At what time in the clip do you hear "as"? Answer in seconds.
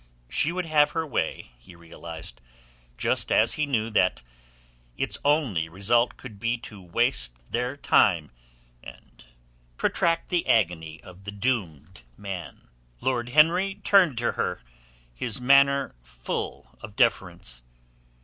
3.31-3.53